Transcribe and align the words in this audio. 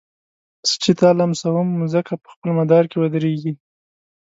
زه 0.67 0.73
چي 0.81 0.91
تا 0.99 1.09
لمسوم 1.19 1.67
مځکه 1.81 2.13
په 2.23 2.27
خپل 2.33 2.49
مدار 2.59 2.83
کي 2.91 2.97
ودريږي 2.99 3.53